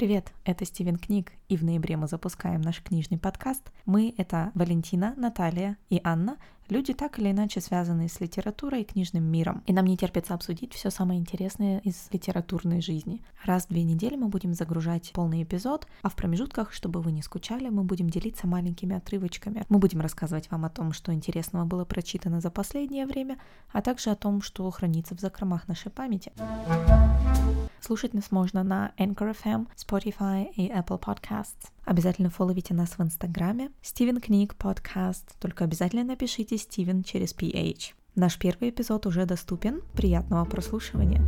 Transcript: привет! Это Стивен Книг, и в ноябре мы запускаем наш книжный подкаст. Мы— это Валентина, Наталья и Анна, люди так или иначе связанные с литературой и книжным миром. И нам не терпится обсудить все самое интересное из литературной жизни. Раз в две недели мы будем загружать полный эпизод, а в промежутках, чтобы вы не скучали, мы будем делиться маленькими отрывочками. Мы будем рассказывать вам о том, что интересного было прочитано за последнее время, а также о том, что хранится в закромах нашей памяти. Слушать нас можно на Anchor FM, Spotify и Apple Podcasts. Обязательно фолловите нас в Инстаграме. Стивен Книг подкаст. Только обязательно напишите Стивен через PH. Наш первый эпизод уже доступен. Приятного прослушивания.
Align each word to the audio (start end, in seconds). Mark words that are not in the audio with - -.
привет! 0.00 0.32
Это 0.46 0.64
Стивен 0.64 0.96
Книг, 0.96 1.32
и 1.50 1.58
в 1.58 1.62
ноябре 1.62 1.98
мы 1.98 2.08
запускаем 2.08 2.62
наш 2.62 2.82
книжный 2.82 3.18
подкаст. 3.18 3.70
Мы— 3.84 4.14
это 4.16 4.50
Валентина, 4.54 5.12
Наталья 5.18 5.76
и 5.90 6.00
Анна, 6.02 6.38
люди 6.70 6.94
так 6.94 7.18
или 7.18 7.30
иначе 7.30 7.60
связанные 7.60 8.08
с 8.08 8.18
литературой 8.18 8.80
и 8.80 8.84
книжным 8.84 9.24
миром. 9.24 9.62
И 9.66 9.74
нам 9.74 9.84
не 9.84 9.98
терпится 9.98 10.32
обсудить 10.32 10.72
все 10.72 10.88
самое 10.88 11.20
интересное 11.20 11.80
из 11.80 12.08
литературной 12.12 12.80
жизни. 12.80 13.20
Раз 13.44 13.66
в 13.66 13.68
две 13.68 13.82
недели 13.82 14.16
мы 14.16 14.28
будем 14.28 14.54
загружать 14.54 15.10
полный 15.12 15.42
эпизод, 15.42 15.86
а 16.00 16.08
в 16.08 16.16
промежутках, 16.16 16.72
чтобы 16.72 17.02
вы 17.02 17.12
не 17.12 17.20
скучали, 17.20 17.68
мы 17.68 17.84
будем 17.84 18.08
делиться 18.08 18.46
маленькими 18.46 18.96
отрывочками. 18.96 19.66
Мы 19.68 19.78
будем 19.78 20.00
рассказывать 20.00 20.50
вам 20.50 20.64
о 20.64 20.70
том, 20.70 20.94
что 20.94 21.12
интересного 21.12 21.66
было 21.66 21.84
прочитано 21.84 22.40
за 22.40 22.50
последнее 22.50 23.04
время, 23.04 23.36
а 23.70 23.82
также 23.82 24.08
о 24.08 24.16
том, 24.16 24.40
что 24.40 24.70
хранится 24.70 25.14
в 25.14 25.20
закромах 25.20 25.68
нашей 25.68 25.90
памяти. 25.90 26.32
Слушать 27.80 28.12
нас 28.12 28.30
можно 28.30 28.62
на 28.62 28.92
Anchor 28.98 29.34
FM, 29.42 29.66
Spotify 29.76 30.52
и 30.54 30.68
Apple 30.68 31.00
Podcasts. 31.00 31.70
Обязательно 31.84 32.28
фолловите 32.28 32.74
нас 32.74 32.98
в 32.98 33.02
Инстаграме. 33.02 33.70
Стивен 33.80 34.20
Книг 34.20 34.54
подкаст. 34.54 35.34
Только 35.40 35.64
обязательно 35.64 36.04
напишите 36.04 36.58
Стивен 36.58 37.02
через 37.02 37.34
PH. 37.34 37.94
Наш 38.14 38.38
первый 38.38 38.70
эпизод 38.70 39.06
уже 39.06 39.24
доступен. 39.24 39.80
Приятного 39.94 40.44
прослушивания. 40.44 41.22